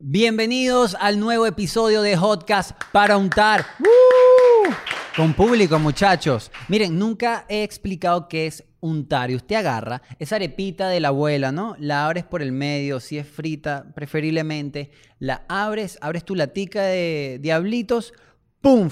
[0.00, 3.66] Bienvenidos al nuevo episodio de Hotcast para untar.
[3.80, 4.72] ¡Woo!
[5.16, 6.52] Con público, muchachos.
[6.68, 9.32] Miren, nunca he explicado qué es untar.
[9.32, 11.74] Y usted agarra esa arepita de la abuela, ¿no?
[11.80, 14.92] La abres por el medio, si es frita, preferiblemente.
[15.18, 18.14] La abres, abres tu latica de diablitos,
[18.60, 18.90] ¡pum!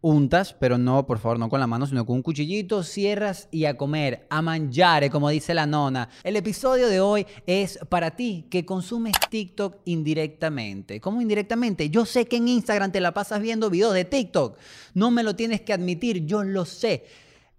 [0.00, 3.64] Untas, pero no, por favor, no con la mano, sino con un cuchillito, cierras y
[3.64, 6.08] a comer, a mangiare, como dice la nona.
[6.22, 11.00] El episodio de hoy es para ti que consumes TikTok indirectamente.
[11.00, 11.90] ¿Cómo indirectamente?
[11.90, 14.56] Yo sé que en Instagram te la pasas viendo videos de TikTok.
[14.94, 17.04] No me lo tienes que admitir, yo lo sé.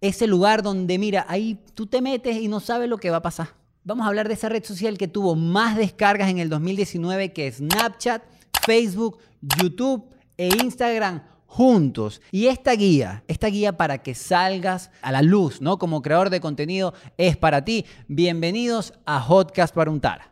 [0.02, 3.22] Ese lugar donde, mira, ahí tú te metes y no sabes lo que va a
[3.22, 3.50] pasar.
[3.84, 7.52] Vamos a hablar de esa red social que tuvo más descargas en el 2019 que
[7.52, 8.24] Snapchat,
[8.66, 10.06] Facebook, YouTube
[10.38, 12.22] e Instagram juntos.
[12.32, 15.78] Y esta guía, esta guía para que salgas a la luz, ¿no?
[15.78, 17.86] Como creador de contenido es para ti.
[18.08, 20.30] Bienvenidos a Hotcast para untar.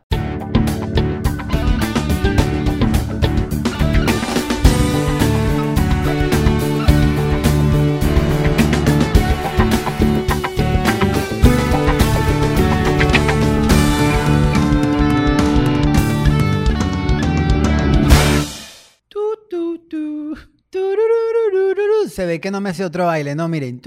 [22.28, 23.80] Ve que no me hace otro baile, no, miren.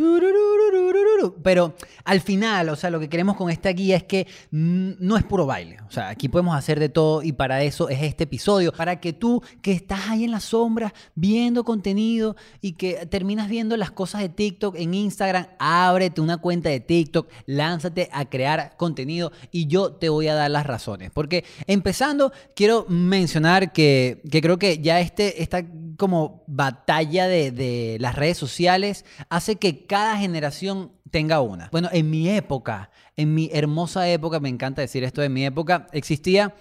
[1.44, 5.24] Pero al final, o sea, lo que queremos con esta guía es que no es
[5.24, 5.78] puro baile.
[5.88, 8.72] O sea, aquí podemos hacer de todo y para eso es este episodio.
[8.72, 13.78] Para que tú, que estás ahí en la sombra viendo contenido y que terminas viendo
[13.78, 19.32] las cosas de TikTok en Instagram, ábrete una cuenta de TikTok, lánzate a crear contenido
[19.52, 21.12] y yo te voy a dar las razones.
[21.12, 25.64] Porque empezando, quiero mencionar que, que creo que ya este, esta
[25.98, 31.70] como batalla de, de las redes sociales hace que cada generación tenga una.
[31.72, 35.88] Bueno, en mi época, en mi hermosa época, me encanta decir esto de mi época,
[35.92, 36.56] existía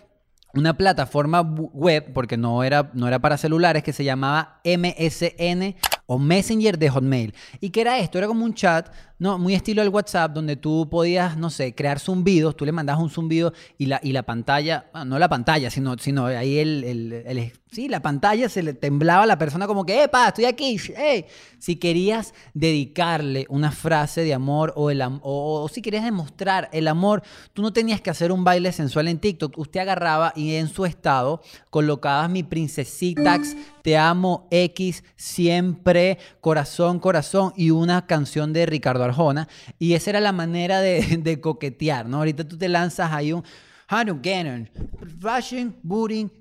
[0.52, 5.76] una plataforma web, porque no era, no era para celulares, que se llamaba MSN
[6.12, 7.34] o Messenger de Hotmail.
[7.61, 8.19] ¿Y qué era esto?
[8.19, 9.39] Era como un chat, ¿no?
[9.39, 13.10] Muy estilo del WhatsApp, donde tú podías, no sé, crear zumbidos, tú le mandabas un
[13.10, 17.12] zumbido y la, y la pantalla, bueno, no la pantalla, sino, sino ahí el, el-
[17.26, 20.76] el- sí, la pantalla se le temblaba a la persona como que, ¡epa, estoy aquí!
[20.97, 21.26] ¡Ey!
[21.60, 26.69] Si querías dedicarle una frase de amor o, el, am- o, o si querías demostrar
[26.72, 27.22] el amor,
[27.53, 29.56] tú no tenías que hacer un baile sensual en TikTok.
[29.59, 37.52] Usted agarraba y en su estado colocabas mi princesitax, te amo X, siempre, corazón, corazón
[37.56, 39.48] y una canción de Ricardo Arjona.
[39.78, 42.19] Y esa era la manera de, coquetear, ¿no?
[42.19, 43.42] Ahorita tú te lanzas ahí un...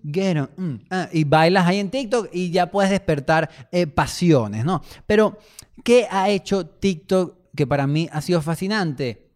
[0.04, 0.50] Get on.
[0.56, 4.84] Mm, ah, y bailas ahí en TikTok y ya puedes despertar eh, pasiones, ¿no?
[5.08, 5.40] Pero,
[5.84, 9.29] ¿qué ha hecho TikTok que para mí ha sido fascinante?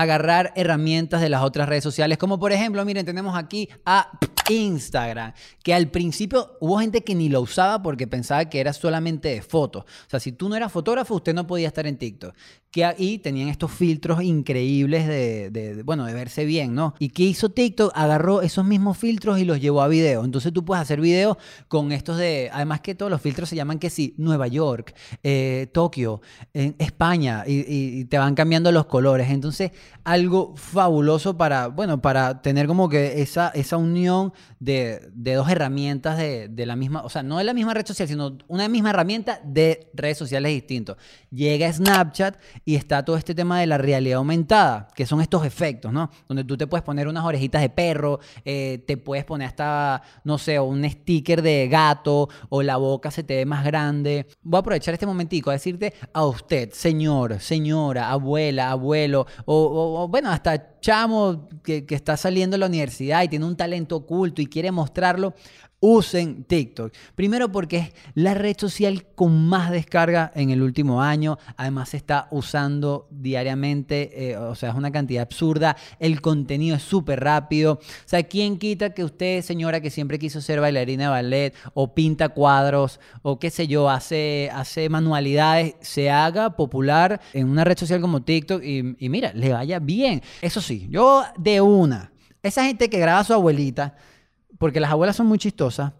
[0.00, 4.10] Agarrar herramientas de las otras redes sociales, como por ejemplo, miren, tenemos aquí a
[4.48, 9.28] Instagram, que al principio hubo gente que ni lo usaba porque pensaba que era solamente
[9.28, 9.84] de fotos.
[9.84, 12.34] O sea, si tú no eras fotógrafo, usted no podía estar en TikTok.
[12.76, 16.92] Que ahí tenían estos filtros increíbles de, bueno, de verse bien, ¿no?
[16.98, 17.90] ¿Y qué hizo TikTok?
[17.94, 20.22] Agarró esos mismos filtros y los llevó a video.
[20.22, 21.38] Entonces tú puedes hacer videos
[21.68, 25.68] con estos de, además que todos los filtros se llaman que sí, Nueva York, eh,
[25.72, 26.20] Tokio,
[26.52, 29.30] España, y, y- y te van cambiando los colores.
[29.30, 29.70] Entonces,
[30.04, 36.48] algo fabuloso para, bueno, para tener como que esa, esa unión de, dos herramientas de,
[36.48, 39.40] de la misma, o sea, no de la misma red social, sino una misma herramienta
[39.44, 40.98] de redes sociales distintos.
[41.30, 42.36] Llega Snapchat
[42.68, 46.10] y está todo este tema de la realidad aumentada, que son estos efectos, ¿no?
[46.28, 50.36] Donde tú te puedes poner unas orejitas de perro, eh, te puedes poner hasta, no
[50.36, 54.26] sé, un sticker de gato o la boca se te ve más grande.
[54.42, 60.30] Voy a aprovechar este momentico a decirte a usted, señor, señora, abuela, abuelo, o, bueno,
[60.30, 64.46] hasta chamo que, que está saliendo de la universidad y tiene un talento oculto y
[64.46, 65.34] quiere mostrarlo,
[65.80, 66.92] usen TikTok.
[67.14, 71.38] Primero porque es la red social con más descarga en el último año.
[71.56, 75.76] Además se está usando diariamente, eh, o sea, es una cantidad absurda.
[75.98, 77.74] El contenido es súper rápido.
[77.74, 81.94] O sea, ¿quién quita que usted, señora, que siempre quiso ser bailarina de ballet o
[81.94, 87.78] pinta cuadros o qué sé yo, hace, hace manualidades, se haga popular en una red
[87.78, 90.22] social como TikTok y, y mira, le vaya bien?
[90.40, 92.12] Eso sí, yo de una.
[92.42, 93.96] Esa gente que graba a su abuelita,
[94.58, 95.92] porque las abuelas son muy chistosas.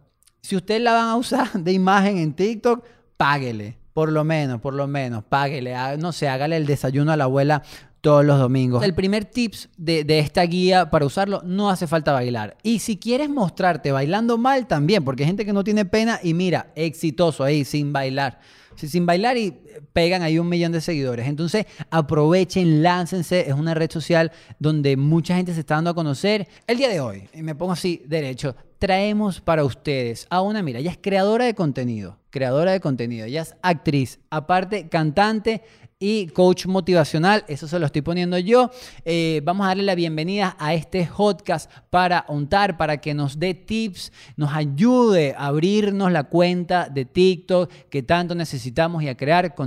[0.42, 2.84] Si usted la van a usar de imagen en TikTok,
[3.16, 3.78] páguele.
[3.92, 5.74] Por lo menos, por lo menos, páguele.
[5.98, 7.62] No sé, hágale el desayuno a la abuela
[8.02, 8.84] todos los domingos.
[8.84, 12.56] El primer tips de, de esta guía para usarlo, no hace falta bailar.
[12.62, 16.34] Y si quieres mostrarte bailando mal, también, porque hay gente que no tiene pena y
[16.34, 18.38] mira, exitoso ahí, sin bailar.
[18.76, 19.58] sin bailar y
[19.92, 21.26] pegan ahí un millón de seguidores.
[21.26, 23.48] Entonces, aprovechen, láncense.
[23.48, 26.48] Es una red social donde mucha gente se está dando a conocer.
[26.66, 30.80] El día de hoy, y me pongo así derecho, traemos para ustedes a una, mira,
[30.80, 35.62] ella es creadora de contenido, creadora de contenido, ella es actriz, aparte cantante
[35.98, 37.44] y coach motivacional.
[37.48, 38.70] Eso se lo estoy poniendo yo.
[39.04, 43.54] Eh, vamos a darle la bienvenida a este podcast para untar, para que nos dé
[43.54, 49.54] tips, nos ayude a abrirnos la cuenta de TikTok que tanto necesitamos y a crear
[49.54, 49.65] contenido.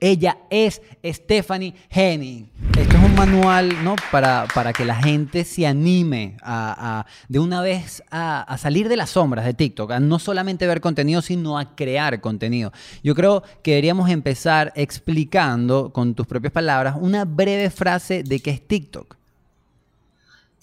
[0.00, 2.50] Ella es Stephanie Henning.
[2.78, 3.96] Esto es un manual ¿no?
[4.10, 8.96] para, para que la gente se anime a, de una vez a, a salir de
[8.96, 12.72] las sombras de TikTok, a no solamente ver contenido, sino a crear contenido.
[13.02, 18.50] Yo creo que deberíamos empezar explicando con tus propias palabras una breve frase de qué
[18.50, 19.16] es TikTok.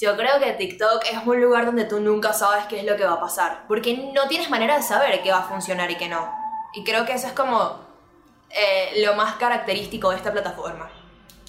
[0.02, 3.06] Yo creo que TikTok es un lugar donde tú nunca sabes qué es lo que
[3.06, 6.10] va a pasar, porque no tienes manera de saber qué va a funcionar y qué
[6.10, 6.28] no.
[6.74, 7.91] Y creo que eso es como
[8.56, 10.90] eh, lo más característico de esta plataforma.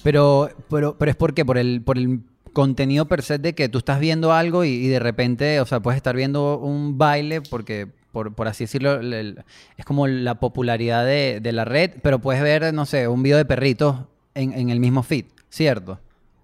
[0.03, 2.21] Pero, pero, pero es porque por el, por el
[2.51, 5.79] contenido per se de que tú estás viendo algo y, y, de repente, o sea,
[5.79, 11.65] puedes estar viendo un baile porque por, así decirlo, es como la popularidad de, la
[11.65, 13.97] red, pero puedes ver, no sé, un video de perritos
[14.35, 15.99] en, el mismo feed, ¿cierto?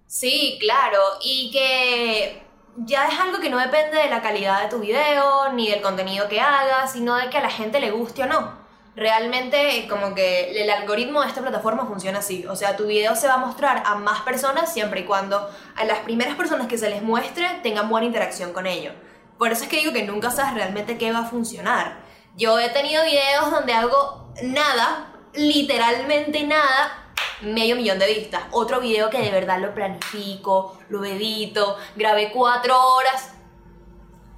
[0.07, 2.41] Sí, claro, y que
[2.77, 6.27] ya es algo que no depende de la calidad de tu video, ni del contenido
[6.27, 8.58] que hagas, sino de que a la gente le guste o no.
[8.99, 13.29] Realmente como que el algoritmo de esta plataforma funciona así, o sea, tu video se
[13.29, 16.89] va a mostrar a más personas siempre y cuando a las primeras personas que se
[16.89, 18.91] les muestre tengan buena interacción con ello.
[19.37, 22.01] Por eso es que digo que nunca sabes realmente qué va a funcionar.
[22.35, 28.43] Yo he tenido videos donde hago nada, literalmente nada, medio millón de vistas.
[28.51, 33.31] Otro video que de verdad lo planifico, lo edito, grabé cuatro horas,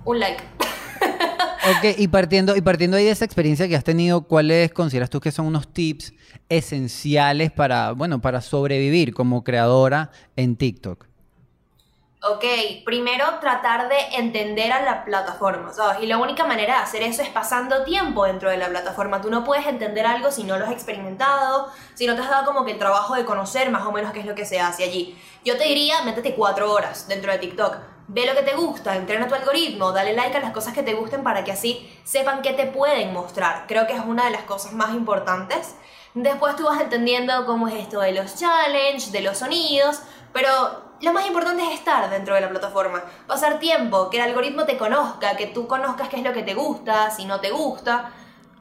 [0.05, 0.43] un like.
[1.63, 5.19] Ok, y partiendo, y partiendo ahí de esa experiencia que has tenido, ¿cuáles consideras tú
[5.19, 6.13] que son unos tips
[6.49, 11.05] esenciales para, bueno, para sobrevivir como creadora en TikTok?
[12.23, 12.43] Ok,
[12.85, 15.71] primero tratar de entender a la plataforma.
[16.01, 19.21] Y la única manera de hacer eso es pasando tiempo dentro de la plataforma.
[19.21, 22.45] Tú no puedes entender algo si no lo has experimentado, si no te has dado
[22.45, 24.83] como que el trabajo de conocer más o menos qué es lo que se hace
[24.83, 25.17] allí.
[25.43, 27.77] Yo te diría, métete cuatro horas dentro de TikTok.
[28.13, 30.95] Ve lo que te gusta, entrena tu algoritmo, dale like a las cosas que te
[30.95, 33.63] gusten para que así sepan qué te pueden mostrar.
[33.69, 35.77] Creo que es una de las cosas más importantes.
[36.13, 40.01] Después tú vas entendiendo cómo es esto de los challenges, de los sonidos,
[40.33, 40.49] pero
[40.99, 44.77] lo más importante es estar dentro de la plataforma, pasar tiempo, que el algoritmo te
[44.77, 48.11] conozca, que tú conozcas qué es lo que te gusta, si no te gusta,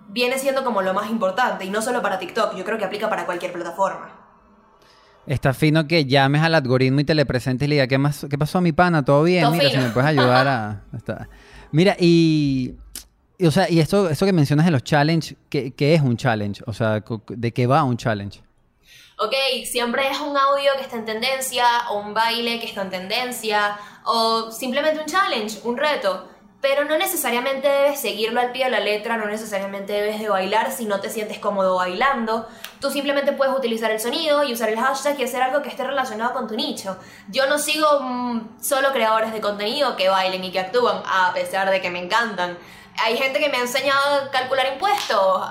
[0.07, 3.11] viene siendo como lo más importante y no solo para TikTok, yo creo que aplica
[3.11, 4.20] para cualquier plataforma.
[5.31, 8.27] Está fino que llames al algoritmo y te le presentes y le digas, ¿qué, más,
[8.29, 9.05] qué pasó a mi pana?
[9.05, 9.51] ¿Todo bien?
[9.53, 10.83] Mira, si me puedes ayudar a...
[11.73, 12.75] Mira, y,
[13.41, 16.63] o sea, y esto, esto que mencionas de los challenges, ¿qué, ¿qué es un challenge?
[16.67, 18.43] O sea, ¿de qué va un challenge?
[19.21, 19.35] ok,
[19.67, 23.79] siempre es un audio que está en tendencia, o un baile que está en tendencia,
[24.05, 26.30] o simplemente un challenge, un reto.
[26.61, 30.71] Pero no necesariamente debes seguirlo al pie de la letra, no necesariamente debes de bailar
[30.71, 32.47] si no te sientes cómodo bailando.
[32.81, 35.85] Tú simplemente puedes utilizar el sonido y usar el hashtag y hacer algo que esté
[35.85, 36.99] relacionado con tu nicho.
[37.29, 41.71] Yo no sigo mm, solo creadores de contenido que bailen y que actúan, a pesar
[41.71, 42.59] de que me encantan
[43.03, 45.43] hay gente que me ha enseñado a calcular impuestos,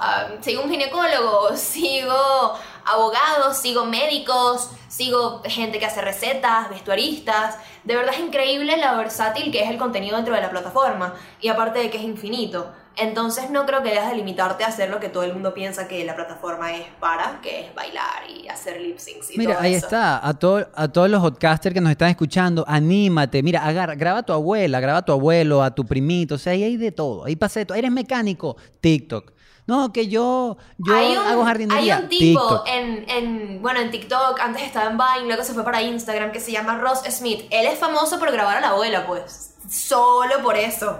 [0.41, 2.57] sigo un ginecólogo, sigo
[2.91, 7.57] abogados, sigo médicos, sigo gente que hace recetas, vestuaristas.
[7.83, 11.47] De verdad es increíble la versátil que es el contenido dentro de la plataforma y
[11.47, 12.71] aparte de que es infinito.
[12.97, 15.87] Entonces no creo que debas de limitarte a hacer lo que todo el mundo piensa
[15.87, 19.73] que la plataforma es para, que es bailar y hacer lip syncs y Mira, ahí
[19.73, 20.17] está.
[20.17, 23.41] A, a todos los podcasters que nos están escuchando, anímate.
[23.41, 26.35] Mira, agarra, graba a tu abuela, graba a tu abuelo, a tu primito.
[26.35, 27.23] O sea, ahí hay de todo.
[27.23, 27.77] Ahí pasa de todo.
[27.77, 29.31] Eres mecánico, TikTok.
[29.69, 31.97] No, que yo, yo hago jardinería.
[31.97, 35.63] Hay un tipo en, en, bueno, en TikTok, antes estaba en Vine, luego se fue
[35.63, 37.41] para Instagram, que se llama Ross Smith.
[37.51, 39.53] Él es famoso por grabar a la abuela, pues.
[39.69, 40.97] Solo por eso.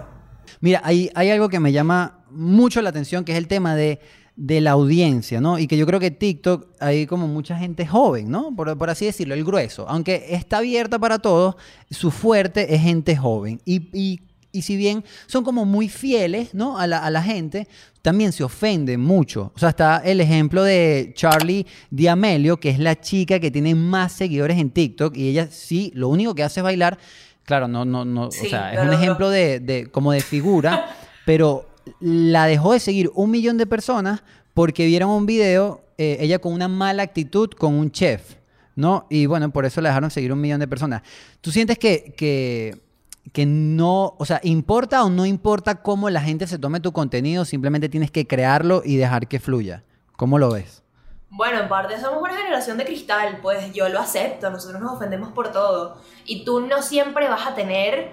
[0.60, 3.98] Mira, hay, hay algo que me llama mucho la atención, que es el tema de,
[4.36, 5.58] de la audiencia, ¿no?
[5.58, 8.54] Y que yo creo que TikTok hay como mucha gente joven, ¿no?
[8.54, 9.84] Por, por, así decirlo, el grueso.
[9.88, 11.56] Aunque está abierta para todos,
[11.90, 13.60] su fuerte es gente joven.
[13.64, 16.78] Y, y y si bien son como muy fieles ¿no?
[16.78, 17.68] a, la, a la gente,
[18.02, 19.52] también se ofenden mucho.
[19.54, 24.12] O sea, está el ejemplo de Charlie D'Amelio, que es la chica que tiene más
[24.12, 26.98] seguidores en TikTok y ella sí, lo único que hace es bailar.
[27.44, 30.94] Claro, no, no, no, o sea, es un ejemplo de, de, como de figura,
[31.26, 31.66] pero
[32.00, 34.22] la dejó de seguir un millón de personas
[34.54, 38.36] porque vieron un video, eh, ella con una mala actitud con un chef,
[38.76, 39.06] ¿no?
[39.10, 41.02] Y bueno, por eso la dejaron seguir un millón de personas.
[41.40, 42.78] ¿Tú sientes que, que
[43.32, 47.44] que no, o sea, importa o no importa cómo la gente se tome tu contenido,
[47.44, 49.84] simplemente tienes que crearlo y dejar que fluya.
[50.16, 50.82] ¿Cómo lo ves?
[51.30, 55.30] Bueno, en parte somos una generación de cristal, pues yo lo acepto, nosotros nos ofendemos
[55.32, 55.98] por todo.
[56.24, 58.12] Y tú no siempre vas a tener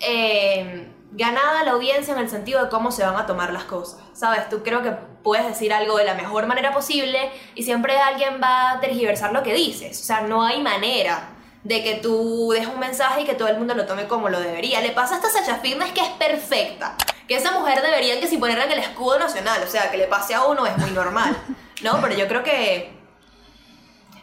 [0.00, 4.00] eh, ganada la audiencia en el sentido de cómo se van a tomar las cosas.
[4.14, 4.48] ¿Sabes?
[4.48, 4.90] Tú creo que
[5.22, 9.44] puedes decir algo de la mejor manera posible y siempre alguien va a tergiversar lo
[9.44, 10.00] que dices.
[10.00, 11.35] O sea, no hay manera
[11.66, 14.38] de que tú dejes un mensaje y que todo el mundo lo tome como lo
[14.38, 14.80] debería.
[14.80, 16.96] Le pasa a esta Sacha Fitness que es perfecta.
[17.26, 20.06] Que esa mujer debería que si ponerla en el escudo nacional, o sea, que le
[20.06, 21.36] pase a uno es muy normal.
[21.82, 22.00] ¿No?
[22.00, 22.96] Pero yo creo que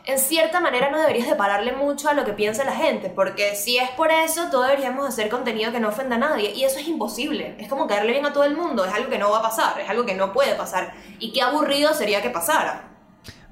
[0.06, 3.56] en cierta manera no deberías de pararle mucho a lo que piensa la gente, porque
[3.56, 6.80] si es por eso, todos deberíamos hacer contenido que no ofenda a nadie, y eso
[6.80, 7.56] es imposible.
[7.60, 9.80] Es como caerle bien a todo el mundo, es algo que no va a pasar,
[9.80, 12.93] es algo que no puede pasar, y qué aburrido sería que pasara.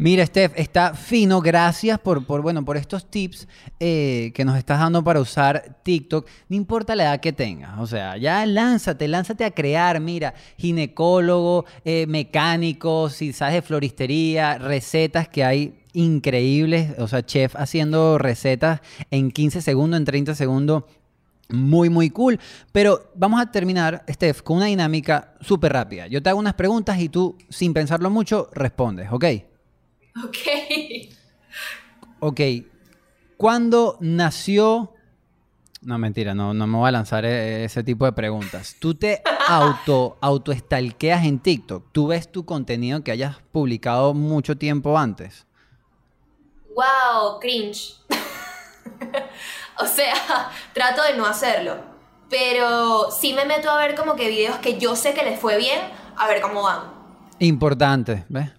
[0.01, 1.41] Mira, Steph, está fino.
[1.41, 3.47] Gracias por, por, bueno, por estos tips
[3.79, 6.27] eh, que nos estás dando para usar TikTok.
[6.49, 7.79] No importa la edad que tengas.
[7.79, 9.99] O sea, ya lánzate, lánzate a crear.
[9.99, 16.97] Mira, ginecólogo, eh, mecánico, si sabes de floristería, recetas que hay increíbles.
[16.97, 18.81] O sea, chef haciendo recetas
[19.11, 20.83] en 15 segundos, en 30 segundos.
[21.49, 22.39] Muy, muy cool.
[22.71, 26.07] Pero vamos a terminar, Steph, con una dinámica súper rápida.
[26.07, 29.25] Yo te hago unas preguntas y tú, sin pensarlo mucho, respondes, ¿ok?
[30.23, 30.37] Ok.
[32.19, 32.41] Ok.
[33.37, 34.93] ¿Cuándo nació?
[35.81, 38.75] No, mentira, no, no me voy a lanzar e- ese tipo de preguntas.
[38.79, 41.91] ¿Tú te auto, autoestalqueas en TikTok?
[41.91, 45.47] ¿Tú ves tu contenido que hayas publicado mucho tiempo antes?
[46.75, 47.95] Wow, cringe.
[49.79, 51.77] o sea, trato de no hacerlo.
[52.29, 55.57] Pero sí me meto a ver como que videos que yo sé que les fue
[55.57, 55.79] bien,
[56.15, 56.81] a ver cómo van.
[57.39, 58.51] Importante, ¿ves?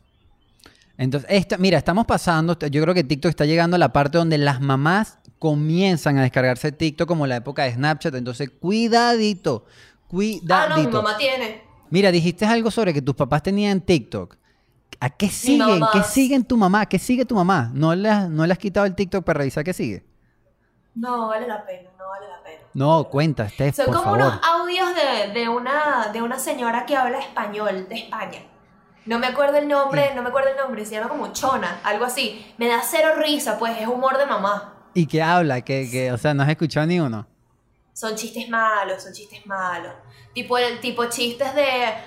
[0.99, 4.39] Entonces, esta, mira, estamos pasando, yo creo que TikTok está llegando a la parte donde
[4.39, 9.65] las mamás comienzan a descargarse TikTok como la época de Snapchat, entonces cuidadito,
[10.07, 10.55] cuidadito.
[10.55, 11.63] Ah, no, mi mamá tiene.
[11.91, 14.37] Mira, dijiste algo sobre que tus papás tenían TikTok.
[15.01, 15.83] ¿A qué siguen?
[15.93, 16.87] ¿Qué siguen tu mamá?
[16.87, 17.71] ¿Qué sigue tu mamá?
[17.75, 20.05] ¿No le, has, ¿No le has quitado el TikTok para revisar qué sigue?
[20.95, 22.63] No, vale la pena, no vale la pena.
[22.75, 24.21] No, cuenta, Steph, Son por como favor.
[24.21, 28.41] unos audios de, de, una, de una señora que habla español de España.
[29.05, 32.05] No me acuerdo el nombre, no me acuerdo el nombre, se llama como Chona, algo
[32.05, 32.55] así.
[32.59, 34.75] Me da cero risa, pues es humor de mamá.
[34.95, 35.61] ¿Y qué habla?
[35.63, 37.27] que que, o sea, no has escuchado ni uno.
[37.93, 39.93] Son chistes malos, son chistes malos.
[40.33, 41.63] Tipo el tipo chistes de,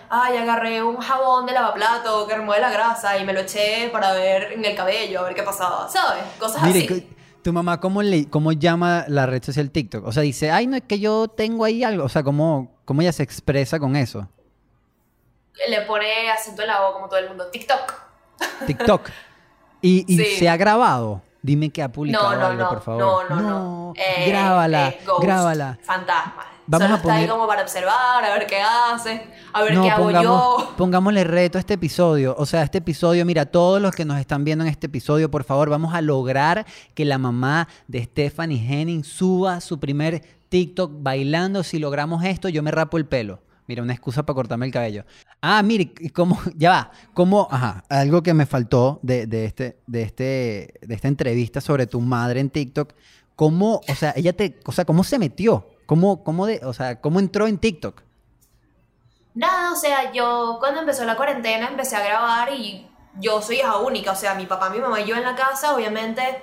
[0.10, 4.14] ay, agarré un jabón de lavaplato que remueve la grasa y me lo eché para
[4.14, 6.24] ver en el cabello, a ver qué pasaba, ¿sabes?
[6.40, 7.08] Cosas Mire, así.
[7.44, 10.08] tu mamá, ¿cómo, le, ¿cómo llama la red social TikTok?
[10.08, 12.04] O sea, dice, ay, no, es que yo tengo ahí algo.
[12.06, 14.28] O sea, ¿cómo, cómo ella se expresa con eso?
[15.70, 17.48] Le pone acento en la voz como todo el mundo.
[17.52, 17.94] TikTok.
[18.68, 19.10] TikTok.
[19.82, 20.36] ¿Y, y Sí.
[20.40, 21.22] se ha grabado?
[21.42, 23.00] Dime que ha publicado No, no, algo, no, por favor.
[23.30, 23.94] no, no, no.
[23.96, 25.78] Eh, grábala, eh, ghost, grábala.
[25.84, 26.46] Fantasma.
[26.68, 29.80] Vamos Solo a está ahí poner- como para observar, a ver qué hace, a ver
[29.80, 30.24] qué hago pongamos,
[30.64, 30.74] yo.
[30.76, 32.36] pongámosle reto a este episodio.
[32.40, 35.44] O sea, este episodio, mira, todos los que nos están viendo en este episodio, por
[35.44, 41.62] favor, vamos a lograr que la mamá de Stephanie Henning suba su primer TikTok bailando.
[41.62, 43.40] Si logramos esto, yo me rapo el pelo.
[43.68, 45.06] Mira, una excusa para cortarme el cabello.
[45.42, 50.02] Ah, mire, cómo, ya va, cómo, ajá, algo que me faltó de, de este, de,
[50.04, 52.94] este, de esta entrevista sobre tu madre en TikTok,
[53.36, 57.02] cómo, o sea, ella te, o sea, cómo se metió, cómo, cómo de, o sea,
[57.02, 58.04] cómo entró en TikTok.
[59.34, 62.88] Nada, o sea, yo cuando empezó la cuarentena empecé a grabar y
[63.20, 65.76] yo soy hija única, o sea, mi papá, mi mamá y yo en la casa,
[65.76, 66.42] obviamente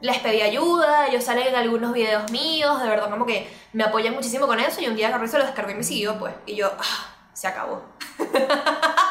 [0.00, 4.14] les pedí ayuda, ellos salen en algunos videos míos, de verdad como que me apoyan
[4.14, 6.56] muchísimo con eso y un día y se lo descargó y me siguió, pues, y
[6.56, 7.82] yo, ah, se acabó.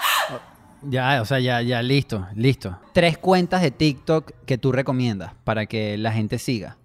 [0.87, 2.77] Ya, o sea, ya, ya, listo, listo.
[2.93, 6.77] Tres cuentas de TikTok que tú recomiendas para que la gente siga.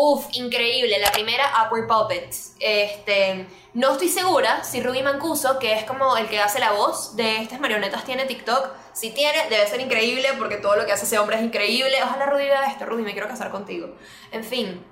[0.00, 0.96] Uf, increíble.
[1.00, 2.54] La primera, Awkward Puppets.
[2.60, 7.16] Este, no estoy segura si Ruby Mancuso, que es como el que hace la voz
[7.16, 8.68] de estas marionetas, tiene TikTok.
[8.92, 11.96] Si tiene, debe ser increíble porque todo lo que hace ese hombre es increíble.
[12.00, 12.86] Ojalá Ruby vea esto.
[12.86, 13.96] Ruby, me quiero casar contigo.
[14.30, 14.84] En fin.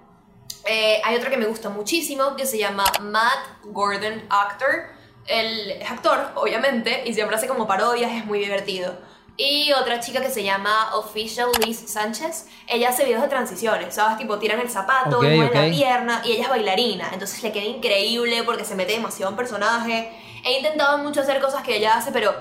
[0.65, 4.87] Eh, hay otro que me gusta muchísimo que se llama Matt Gordon Actor.
[5.29, 8.99] Él es actor, obviamente, y siempre hace como parodias, es muy divertido.
[9.39, 14.17] Y otra chica que se llama Official Liz Sánchez, ella hace videos de transiciones, ¿sabes?
[14.17, 15.55] Tipo, tiran el zapato, Ok, mueven ok.
[15.55, 19.37] la pierna, y ella es bailarina, entonces le queda increíble porque se mete demasiado en
[19.37, 20.11] personaje.
[20.45, 22.33] He intentado mucho hacer cosas que ella hace, pero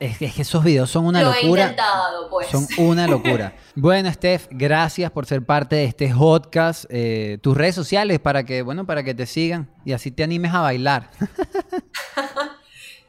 [0.00, 1.62] Es, es que esos videos son una lo he locura.
[1.62, 2.48] intentado, pues.
[2.48, 3.54] Son una locura.
[3.76, 6.84] bueno, Steph, gracias por ser parte de este podcast.
[6.88, 10.52] Eh, tus redes sociales para que, bueno, para que te sigan y así te animes
[10.52, 11.10] a bailar.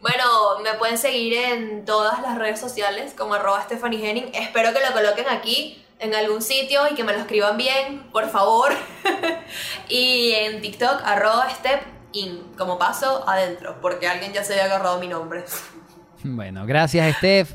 [0.07, 4.29] Bueno, me pueden seguir en todas las redes sociales como arroba Stephanie Henning.
[4.35, 8.29] Espero que lo coloquen aquí en algún sitio y que me lo escriban bien, por
[8.29, 8.71] favor.
[9.89, 11.81] y en TikTok arroba step
[12.11, 15.43] in, como paso adentro, porque alguien ya se había agarrado mi nombre.
[16.23, 17.49] Bueno, gracias, Steph.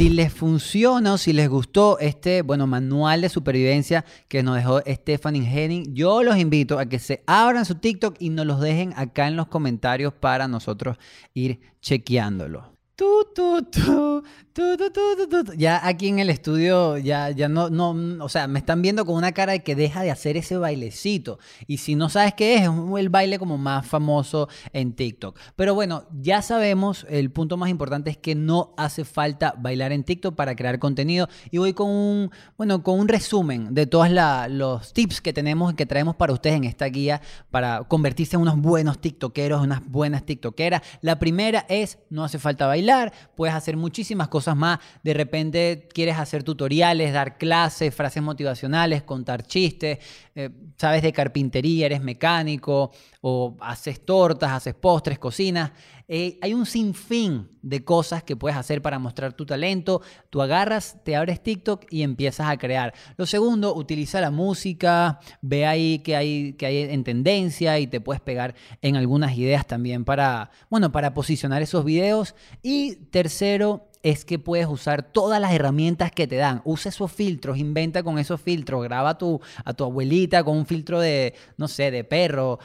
[0.00, 4.80] Si les funciona o si les gustó este, bueno, manual de supervivencia que nos dejó
[4.86, 8.94] Stephanie Henning, yo los invito a que se abran su TikTok y nos los dejen
[8.96, 10.96] acá en los comentarios para nosotros
[11.34, 12.69] ir chequeándolo.
[15.56, 19.14] Ya aquí en el estudio, ya, ya no, no, o sea, me están viendo con
[19.14, 21.38] una cara de que deja de hacer ese bailecito.
[21.66, 25.38] Y si no sabes qué es, es el baile como más famoso en TikTok.
[25.56, 30.04] Pero bueno, ya sabemos, el punto más importante es que no hace falta bailar en
[30.04, 31.28] TikTok para crear contenido.
[31.50, 34.08] Y voy con un, bueno, con un resumen de todos
[34.50, 37.20] los tips que tenemos y que traemos para ustedes en esta guía
[37.50, 40.82] para convertirse en unos buenos TikTokeros, unas buenas TikTokeras.
[41.00, 44.78] La primera es, no hace falta bailar, puedes hacer muchísimas cosas más.
[45.02, 49.98] De repente quieres hacer tutoriales, dar clases, frases motivacionales, contar chistes,
[50.34, 55.72] eh, sabes de carpintería, eres mecánico o haces tortas, haces postres, cocinas.
[56.12, 60.02] Eh, hay un sinfín de cosas que puedes hacer para mostrar tu talento.
[60.28, 62.92] Tú agarras, te abres TikTok y empiezas a crear.
[63.16, 68.00] Lo segundo, utiliza la música, ve ahí que hay, que hay en tendencia y te
[68.00, 72.34] puedes pegar en algunas ideas también para, bueno, para posicionar esos videos.
[72.60, 76.62] Y tercero, es que puedes usar todas las herramientas que te dan.
[76.64, 80.66] Usa esos filtros, inventa con esos filtros, graba a tu, a tu abuelita con un
[80.66, 82.58] filtro de, no sé, de perro.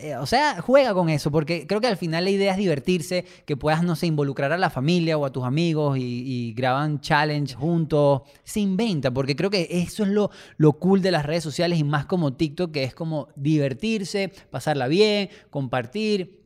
[0.00, 3.24] Eh, o, sea, juega con eso, porque creo que al final la idea es divertirse,
[3.44, 7.54] que puedas, no sé, involucrar a la familia o a tus amigos y, graban challenge
[7.54, 8.22] juntos.
[8.42, 11.84] Se inventa, porque creo que eso es lo, lo cool de las redes sociales y
[11.84, 16.38] más como TikTok, que es como divertirse, pasarla bien, compartir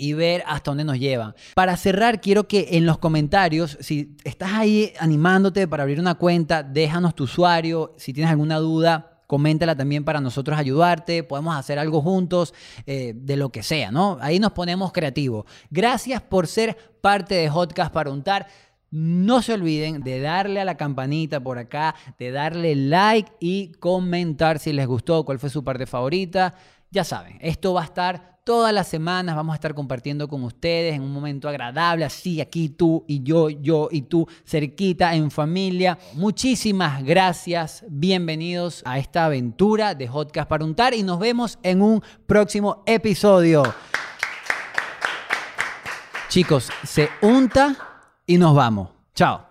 [0.00, 1.34] y ver hasta dónde nos llevan.
[1.54, 6.62] Para cerrar, quiero que en los comentarios, si estás ahí animándote para abrir una cuenta,
[6.62, 7.92] déjanos tu usuario.
[7.98, 11.22] Si tienes alguna duda, coméntala también para nosotros ayudarte.
[11.22, 12.54] Podemos hacer algo juntos,
[12.86, 14.18] eh, de lo que sea, ¿no?
[14.20, 15.44] Ahí nos ponemos creativos.
[15.70, 18.48] Gracias por ser parte de Hotcast para untar.
[18.90, 24.58] No se olviden de darle a la campanita por acá, de darle like y comentar
[24.58, 26.54] si les gustó, cuál fue su parte favorita.
[26.90, 30.96] Ya saben, esto va a estar todas las semanas, vamos a estar compartiendo con ustedes
[30.96, 35.96] en un momento agradable, así aquí tú y yo, yo y tú, cerquita, en familia.
[36.14, 42.02] Muchísimas gracias, bienvenidos a esta aventura de Hotcast para untar y nos vemos en un
[42.26, 43.62] próximo episodio.
[46.28, 47.76] Chicos, se unta
[48.26, 48.88] y nos vamos.
[49.14, 49.49] Chao.